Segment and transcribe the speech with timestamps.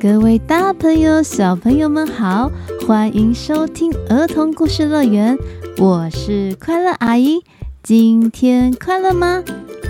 [0.00, 2.52] 各位大朋友、小朋友们好，
[2.86, 5.36] 欢迎收听儿童故事乐园，
[5.76, 7.42] 我是快乐阿姨。
[7.82, 9.42] 今天快乐吗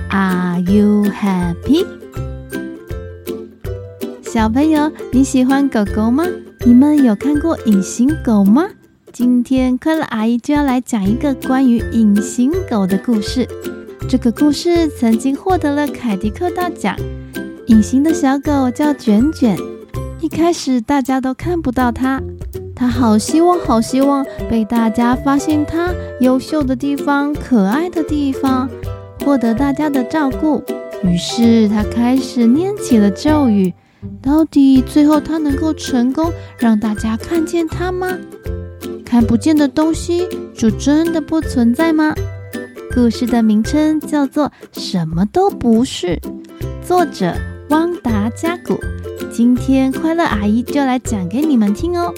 [0.08, 1.86] ？Are you happy？
[4.22, 6.24] 小朋友，你喜欢狗狗吗？
[6.64, 8.66] 你们有看过隐形狗吗？
[9.12, 13.46] 今天快乐阿姨就要来讲一个关于隐形狗的故事。
[14.08, 16.96] 这个故事曾经获得了凯迪克大奖。
[17.66, 19.54] 隐形的小狗叫卷卷，
[20.28, 22.22] 一开始大家都看不到它，
[22.76, 28.68] 它好希望、好希望被大家发现它优秀的地方、可爱的地方，
[29.24, 30.62] 获得大家的照顾。
[31.02, 33.72] 于是它开始念起了咒语。
[34.20, 38.14] 到底最后它能够成功让大家看见它吗？
[39.06, 42.14] 看不见的东西就真的不存在吗？
[42.94, 46.08] 故事的名称叫做《什么都不是》，
[46.86, 47.34] 作者。
[47.70, 48.80] 汪达加古，
[49.38, 52.12] 今天快乐阿姨就来讲给你们听哦。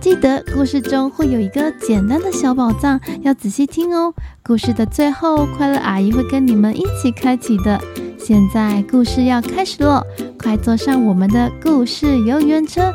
[0.00, 4.12] 记得故事中会有一个简单的小宝藏，要仔细听哦。
[4.42, 7.80] 故事的最后，快乐阿姨会跟你们一起开启的。
[8.18, 10.04] 现在故事要开始了，
[10.36, 12.92] 快坐上我们的故事游园车，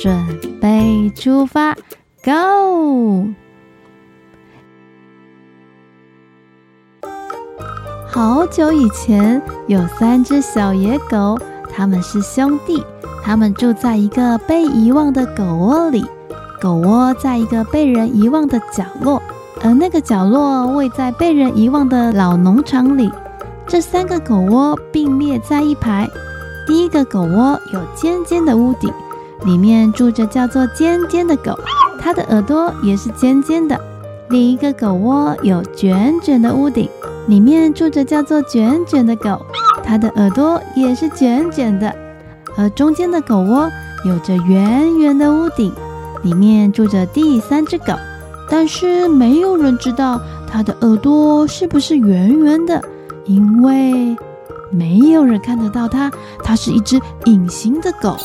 [0.00, 0.18] 准
[0.58, 1.74] 备出发
[2.24, 3.26] ，Go！
[8.10, 11.38] 好久以前，有三只小野狗，
[11.68, 12.82] 他们是兄弟。
[13.24, 16.04] 他们住在一个被遗忘的狗窝里，
[16.60, 19.22] 狗窝在一个被人遗忘的角落，
[19.62, 23.10] 而那个角落位在被人遗忘的老农场里。
[23.66, 26.08] 这三个狗窝并列在一排。
[26.66, 28.92] 第一个狗窝有尖尖的屋顶，
[29.44, 31.58] 里面住着叫做尖尖的狗，
[32.00, 33.80] 它的耳朵也是尖尖的。
[34.28, 36.88] 另一个狗窝有卷卷的屋顶。
[37.28, 39.40] 里面住着叫做卷卷的狗，
[39.84, 41.94] 它的耳朵也是卷卷的。
[42.56, 43.70] 而中间的狗窝
[44.04, 45.72] 有着圆圆的屋顶，
[46.22, 47.94] 里面住着第三只狗，
[48.48, 52.82] 但是没有人知道它的耳朵是不是圆圆的，
[53.24, 54.16] 因为
[54.70, 56.10] 没有人看得到它，
[56.42, 58.16] 它是一只隐形的狗。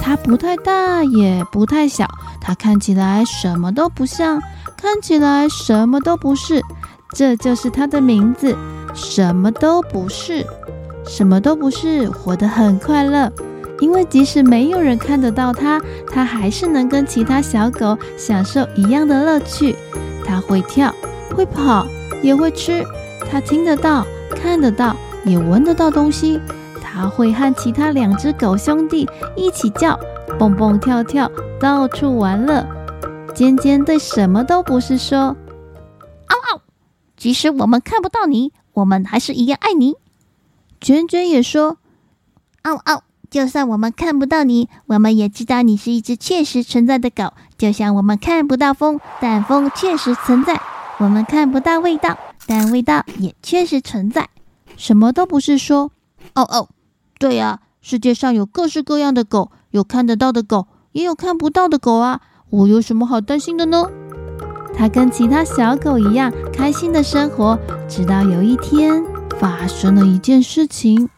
[0.00, 2.08] 它不太大，也不太小，
[2.40, 4.40] 它看起来什么都不像，
[4.76, 6.60] 看起来什么都不是。
[7.14, 8.56] 这就是它的名字，
[8.94, 10.44] 什么都不是，
[11.06, 13.30] 什么都不是，活得很快乐。
[13.80, 19.74] 因为即使没有人看得到它，它还是能跟其他小狗享受一样的乐趣。
[20.24, 20.94] 它会跳，
[21.34, 21.84] 会跑，
[22.22, 22.84] 也会吃。
[23.28, 26.40] 它听得到，看得到，也闻得到东西。
[26.80, 29.98] 它会和其他两只狗兄弟一起叫，
[30.38, 32.64] 蹦蹦跳跳，到处玩乐。
[33.34, 35.18] 尖尖对什么都不是说。
[35.18, 36.60] 嗷嗷
[37.16, 39.96] 即使我们看不到你，我们还是一样爱你。
[40.82, 41.78] 卷卷也说
[42.62, 47.32] ：“嗷嗷，就算我们看不到你，我们也知道你是一只确实存在的狗。
[47.56, 50.56] 就像我们看不到风，但风确实存在；
[50.98, 54.28] 我们看不到味道，但味道也确实存在。
[54.76, 55.92] 什么都不是说。
[56.34, 56.68] 哦哦，
[57.20, 62.20] 对啊，世界上有各式各样的狗，有看得到的狗，也有看不到的狗啊。
[62.50, 63.86] 我有什么好担心的呢？”
[64.74, 67.56] 他跟其他小狗一样开心的生活，
[67.88, 69.04] 直到有一天
[69.42, 71.08] 发生了一件事情。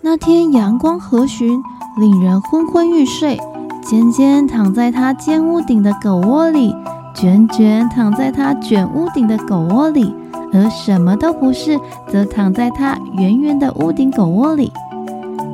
[0.00, 1.60] 那天阳光和煦，
[1.98, 3.36] 令人昏昏欲睡。
[3.82, 6.72] 尖尖躺在他尖屋顶的狗窝里，
[7.12, 10.14] 卷卷躺在他卷屋顶的狗窝里，
[10.52, 11.76] 而什么都不是，
[12.06, 14.70] 则躺在他圆圆的屋顶狗窝里。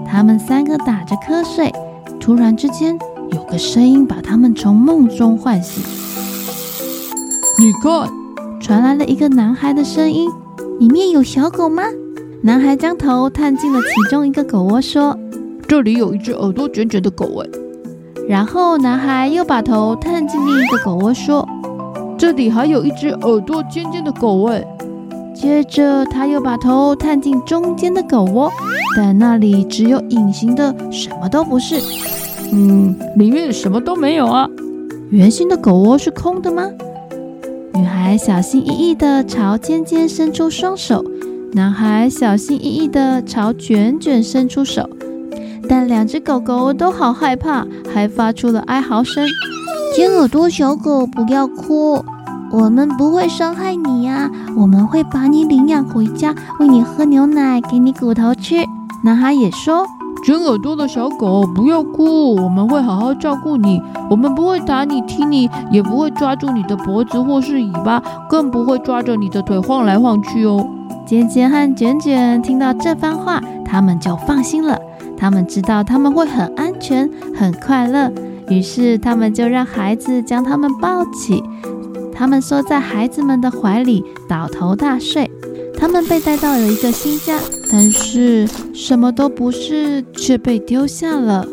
[0.07, 1.73] 他们三个打着瞌睡，
[2.21, 2.99] 突然之间，
[3.31, 5.83] 有个声音把他们从梦中唤醒。
[7.59, 8.11] 你看，
[8.61, 10.29] 传来了一个男孩的声音
[10.79, 11.83] ：“里面有小狗吗？”
[12.43, 15.19] 男孩将头探进了其中一个狗窝，说
[15.67, 17.49] ：“这里有一只耳朵卷卷的狗。”哎，
[18.29, 21.49] 然后男孩又把头探进另一个狗窝，说
[22.19, 24.65] ：“这里还有一只耳朵尖尖的狗。”哎，
[25.35, 28.51] 接着他又把头探进中间的狗窝，
[28.97, 31.81] 但那里只有隐形的，什么都不是。
[32.53, 34.49] 嗯，里面什么都没有啊。
[35.11, 36.69] 圆形的狗窝是空的吗？
[37.77, 41.05] 女孩小心翼翼地朝尖尖伸出双手，
[41.53, 44.89] 男孩小心翼翼地朝卷卷伸出手，
[45.69, 49.29] 但两只狗狗都好害怕，还发出了哀嚎声。
[49.95, 52.03] 尖耳朵小狗，不要哭，
[52.51, 58.55] 我们不会伤害你呀，我们会把你领养回家，喂你喝牛奶，给你骨头吃。
[59.05, 59.87] 男孩也说。
[60.27, 63.81] 卷耳朵的小狗，不要哭，我们会好好照顾你。
[64.11, 70.69] 我们不会打你、踢你，也不会抓住你的脖子或是尾巴，更不会抓着你的腿晃来晃去哦。
[71.07, 74.77] 尖尖和卷卷听到这番话，他们就放心了。
[75.17, 78.11] 他们知道他们会很安全、很快乐，
[78.49, 81.41] 于是他们就让孩子将他们抱起，
[82.13, 85.31] 他们缩在孩子们的怀里，倒头大睡。
[85.79, 87.39] 他们被带到了一个新家，
[87.69, 91.47] 但是什么都不是，却被丢下了。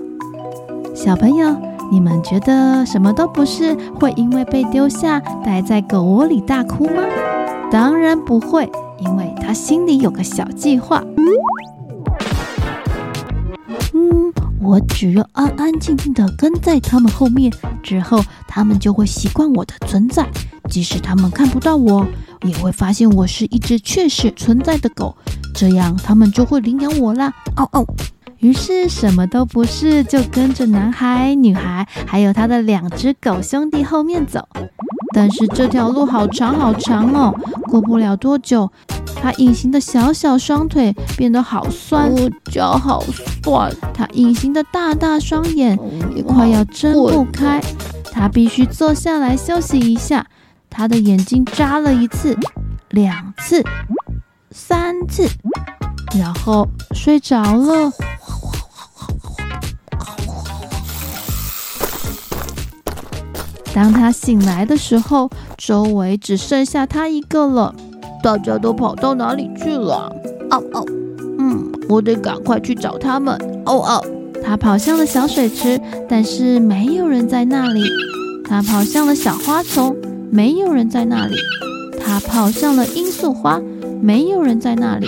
[0.94, 1.56] 小朋友，
[1.92, 7.04] 你们觉得什么都不是会因为被丢下，待在狗窝里大哭吗？
[7.72, 8.70] 当然不会，
[9.00, 11.04] 因为他心里有个小计划。
[13.94, 14.32] 嗯，
[14.62, 17.52] 我只要安安静静地跟在他们后面，
[17.82, 20.30] 之后他们就会习惯我的存在，
[20.70, 22.06] 即使他们看不到我。
[22.46, 25.16] 也会发现我是一只确实存在的狗，
[25.54, 27.32] 这样他们就会领养我啦。
[27.56, 27.86] 哦哦，
[28.40, 34.48] 于是什么都不是，就跟着男孩、女孩，还有他的两只狗兄弟后面走。
[35.16, 37.34] 但是这条路好长好长哦，
[37.64, 38.72] 过不了多久，
[39.16, 43.04] 他隐形的小小双腿变得好酸，我脚好
[43.44, 43.72] 酸。
[43.94, 45.78] 他隐形的大大双眼
[46.16, 47.62] 也快要睁不开，
[48.12, 50.26] 他必须坐下来休息一下。
[50.68, 52.36] 他的眼睛眨了一次、
[52.90, 53.64] 两次、
[54.66, 55.28] 三次，
[56.18, 57.92] 然后睡着了。
[63.74, 67.76] 当他醒来的时候，周围只剩下他一个了。
[68.24, 70.10] 大家都跑到哪里去了？
[70.50, 70.86] 哦哦，
[71.40, 73.36] 嗯，我得赶快去找他们。
[73.66, 74.06] 哦哦，
[74.42, 75.78] 他跑向了小水池，
[76.08, 77.84] 但是没有人在那里。
[78.46, 79.94] 他跑向了小花丛。
[80.32, 81.36] 没有人在那里，
[82.04, 83.62] 他跑向了罂粟花，
[84.04, 85.08] 没有人在那里。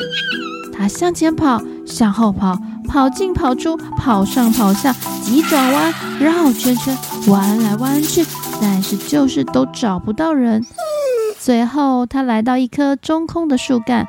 [0.73, 2.57] 他向前跑，向后跑，
[2.87, 6.97] 跑进跑出，跑上跑下，急转弯，绕圈圈，
[7.27, 8.25] 弯来弯去，
[8.61, 10.65] 但是就是都找不到人。
[11.37, 14.07] 最后，他来到一棵中空的树干，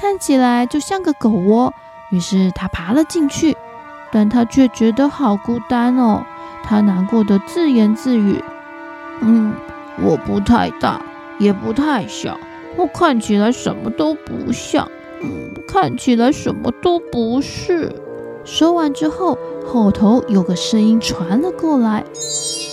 [0.00, 1.74] 看起来就像个狗窝。
[2.12, 3.56] 于是他爬了进去，
[4.12, 6.24] 但他却觉得好孤单哦。
[6.62, 8.42] 他难过的自言自语
[9.20, 9.52] ：“嗯。”
[10.02, 10.98] 我不太大，
[11.38, 12.38] 也不太小，
[12.80, 14.90] 我看起来什么都不像，
[15.22, 15.28] 嗯，
[15.68, 17.92] 看起来什么都不是。
[18.42, 19.36] 说完之后，
[19.66, 22.02] 后头有个声音传了过来：“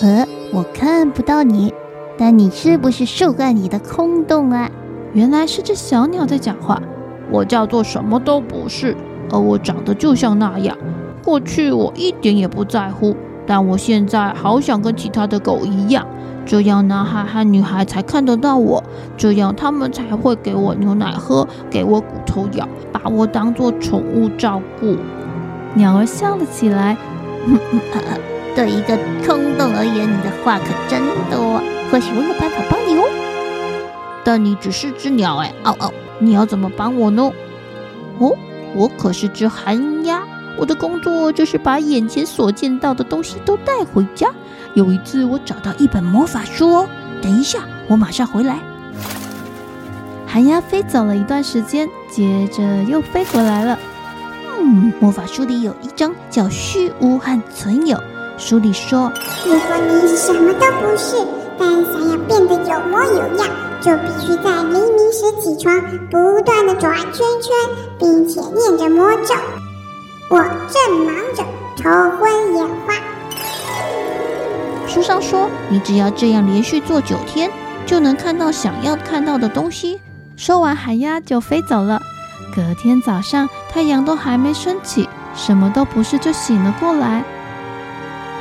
[0.02, 1.74] 呃，我看不到你，
[2.18, 4.72] 但你是不是树干里的空洞啊？”
[5.12, 6.82] 原来是只小鸟在讲话。
[7.30, 8.96] 我叫做什么都不是，
[9.30, 10.78] 而我长得就像那样。
[11.22, 13.14] 过去我一点也不在乎，
[13.48, 16.06] 但我现在好想跟其他的狗一样。
[16.46, 18.82] 这样，男孩和女孩才看得到我，
[19.18, 24.96] 这样他们才会给我牛奶喝，给我骨头咬，把我当做宠物照顾。
[25.74, 26.96] 鸟儿笑了起来，
[28.56, 31.62] 对一个空洞而言，你的话可真多。
[31.92, 33.04] 或许我有办法帮你哦。
[34.24, 37.32] 但你只是只鸟哎，哦哦，你要怎么帮我呢？
[38.20, 38.36] 哦，
[38.74, 40.24] 我可是只寒鸦，
[40.58, 44.28] 我的工作就是把眼前所见到的东西都带回家。
[44.74, 46.90] 有一次，我找到一本魔法书哦。
[47.22, 48.60] 等一下，我马上回来。
[50.26, 53.80] 寒鸦飞走了一段时间，接着又飞回来了。
[54.60, 57.98] 嗯，魔法书里有一章叫“虚无和存有”。
[58.38, 59.12] 书里说，
[59.46, 61.16] 如果你什么都不是，
[61.58, 63.48] 但想要变得有模有样，
[63.82, 65.82] 就必须在黎明时起床，
[66.12, 67.56] 不断地转圈圈，
[67.98, 69.34] 并且念着魔咒。
[70.30, 70.38] 我
[70.68, 71.42] 正忙着
[71.78, 72.94] 头昏眼花。
[74.86, 77.50] 书上说，你只要这样连续做九天，
[77.86, 80.02] 就能看到想要看到的东西。
[80.36, 82.02] 说完，寒鸦就飞走了。
[82.54, 87.24] 隔天早上，太阳都还没升起，什么都不是就醒了过来。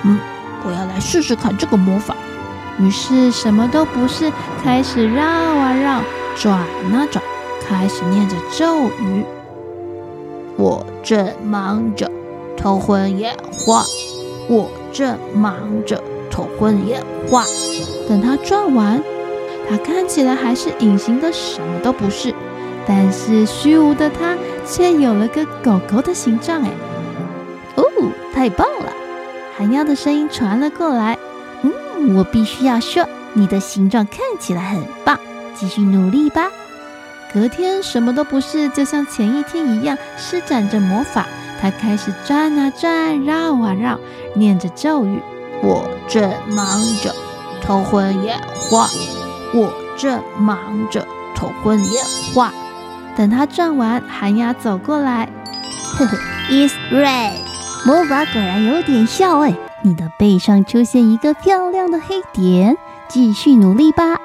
[0.03, 0.19] 嗯，
[0.65, 2.17] 我要来试试看这个魔法。
[2.81, 4.33] 于是，什么都不是，
[4.65, 6.03] 开始绕啊绕，
[6.35, 7.23] 转啊转，
[7.69, 9.25] 开始念着咒语。
[10.57, 12.11] 我正忙着，
[12.57, 13.85] 头昏眼花。
[14.49, 15.55] 我正忙
[15.87, 16.03] 着。
[16.29, 17.45] 头昏眼花。
[18.09, 19.01] 等他转完，
[19.71, 22.35] 他看起来还是隐形的，什么都不是。
[22.89, 24.37] 但是虚无的他
[24.67, 26.61] 却有了个狗狗的形状。
[26.63, 26.71] 哎，
[27.77, 27.85] 哦，
[28.35, 28.93] 太棒了！
[29.57, 31.17] 寒鸦的声音传了过来。
[31.63, 35.17] 嗯，我必须要说，你的形状看起来很棒，
[35.55, 36.51] 继续努力吧。
[37.33, 41.27] 隔天什么都不是，就像前一天一样，施展着魔法。
[41.61, 43.99] 他开始转啊转，绕啊绕，
[44.35, 45.21] 念着咒语。
[45.63, 47.15] 我正忙着，
[47.63, 48.89] 头昏眼花。
[49.55, 50.59] 我正忙
[50.91, 52.05] 着，头昏眼
[52.35, 52.53] 花。
[53.17, 55.29] 等他转完，寒鸦走过来，
[55.97, 56.19] 呵 呵
[56.51, 57.33] ，It's red。
[57.87, 59.55] 魔法果然有点效哎！
[59.83, 62.77] 你的背上出现一个漂亮的黑点，
[63.09, 64.19] 继续努力吧。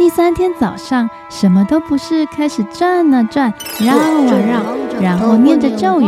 [0.00, 3.52] 第三天早上，什么都不是，开始转啊转，
[3.84, 6.06] 绕啊绕，然后念着咒语。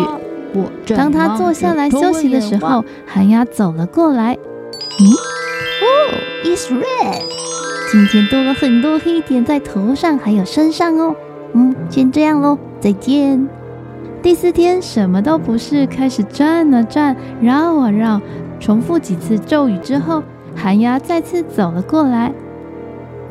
[0.54, 4.32] 我当他坐下来休息的时候，寒鸦走了过来。
[4.32, 5.04] 嗯，
[5.82, 5.84] 哦
[6.42, 7.20] ，It's red。
[7.92, 11.14] 今天多了很多黑点在头上，还有身上哦。
[11.52, 13.46] 嗯，先这样喽，再见。
[14.22, 18.18] 第四天什么都不是，开始转啊转，绕啊绕，
[18.58, 20.22] 重复几次咒语之后，
[20.56, 22.32] 寒鸦再次走了过来。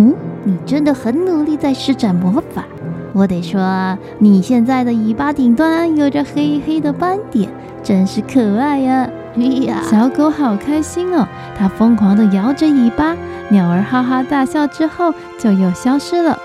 [0.01, 2.65] 嗯，你真的很努力在施展魔法。
[3.13, 7.49] 我得说，你现在的尾巴顶端有着黑黑的斑点，
[7.83, 9.07] 真是可爱呀！
[9.35, 11.27] 哎呀，小狗好开心哦，
[11.57, 13.15] 它疯狂地摇着尾巴，
[13.49, 16.37] 鸟儿哈哈大笑之后就又消失了。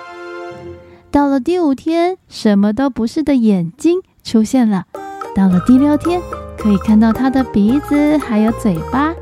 [1.11, 4.85] 到了第五天，什么都不是的眼睛出现了。
[5.35, 6.21] 到了第六天，
[6.59, 9.15] 可以看到它的鼻子还有嘴巴。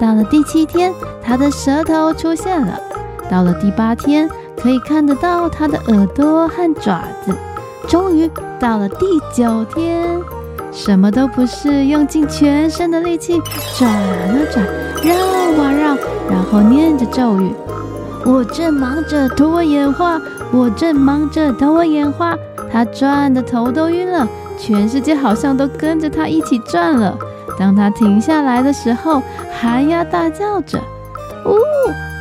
[0.00, 2.80] 到了第七天，它的舌头出现了。
[3.32, 4.28] 到了第八天，
[4.60, 7.34] 可以看得到它的耳朵和爪子。
[7.88, 10.06] 终于到了第九天，
[10.70, 13.40] 什么都不是，用尽全身的力气
[13.78, 14.62] 转啊转，
[15.02, 15.14] 绕
[15.62, 15.96] 啊绕，
[16.30, 17.50] 然后念着咒语。
[18.26, 20.20] 我正忙着拖延画，
[20.52, 22.36] 我正忙着拖延画。
[22.70, 27.16] 他转的头都晕了，全世界好像都跟着他一起转了。
[27.58, 30.78] 当他停下来的时候，寒鸦大叫着
[31.46, 31.56] ：“哦！”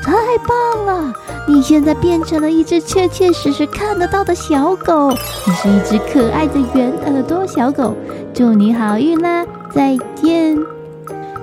[0.04, 0.14] 太
[0.48, 1.14] 棒了！
[1.48, 7.96] 你现在变成了一只确确实实看得到的小狗，你是一只可爱的圆耳朵小狗。
[8.34, 9.46] 祝你好运啦！
[9.74, 10.58] 再见。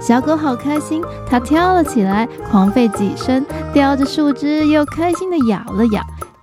[0.00, 6.02] 小狗好开心，它跳了起来，狂吠几声，叼着树枝，又开心地咬了咬。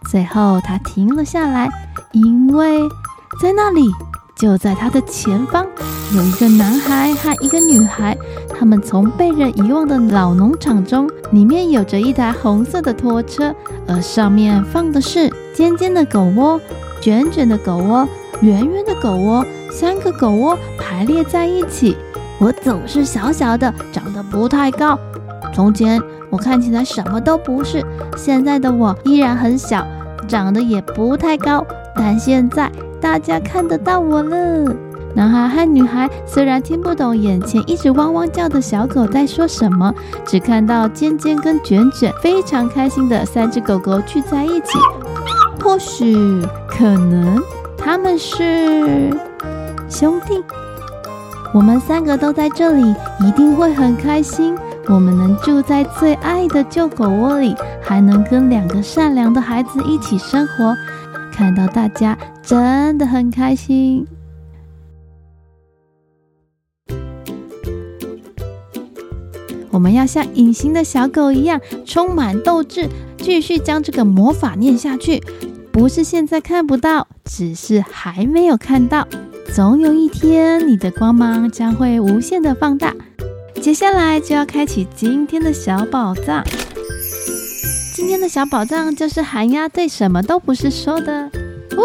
[0.09, 1.69] 最后，它停了下来，
[2.11, 2.81] 因为
[3.41, 3.91] 在那里。
[4.37, 5.65] 就在它的前方，
[6.13, 8.17] 有一个男孩和一个女孩。
[8.57, 13.53] 他们从被人遗忘的老农场中，里面有着一台红色的拖车，
[13.87, 16.59] 而上面放的是尖尖的狗窝、
[17.01, 18.07] 卷卷的狗窝、
[18.41, 21.97] 圆圆的狗窝，三个狗窝排列在一起。
[22.39, 24.97] 我总是小小的，长得不太高。
[25.53, 27.85] 从前我看起来什么都不是，
[28.17, 29.85] 现在的我依然很小，
[30.27, 32.71] 长得也不太高，但现在。
[33.01, 34.75] 大家看得到我了。
[35.15, 39.93] 男孩和女孩虽然听不懂眼前一直汪汪叫的小狗在说什么，
[40.25, 44.77] 只看到尖尖跟卷卷非常开心的三只狗狗聚在一起。
[45.61, 47.41] 或许，可能
[47.77, 49.09] 他们是
[49.89, 50.43] 兄弟。
[51.53, 54.55] 我们三个都在这里，一定会很开心。
[54.87, 60.75] 我们能住在最爱的旧狗窝里，还能跟两个善良的孩子一起生活。
[61.31, 64.05] 看到大家真的很开心。
[69.75, 75.21] 我们要像隐形的小狗一样，充满斗志，继续将这个魔法念下去。
[75.69, 79.05] 不是现在看不到，只是还没有看到。
[79.53, 82.95] 总有一天，你的光芒将会无限的放大。
[83.61, 86.41] 接下来就要开启今天的小宝藏。
[87.93, 91.29] 今天的小宝藏就是寒鸦对什么都不是说的
[91.75, 91.83] 哦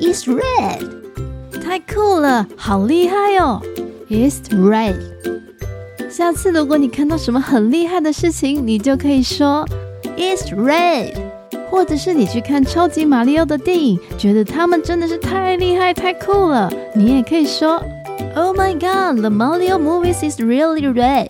[0.00, 3.60] ，It's red，太酷了，好厉害哦
[4.08, 4.96] ，It's red。
[6.16, 9.66] 下次如果你看到什么很厉害的事情，你就可以说
[10.16, 11.12] It's red，
[11.68, 17.82] 或者是你去看超级马里奥的电影，觉得他们真的是太厉害、太酷了，你也可以说
[18.34, 21.28] Oh my God，the Mario movies is really red。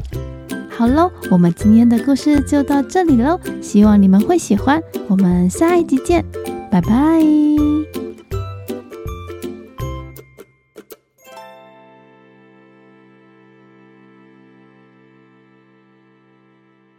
[0.71, 4.81] 好喽，我们今天的故事就到这里喽，希望你们会喜欢。
[5.09, 6.25] 我们下一集见，
[6.71, 8.06] 拜拜。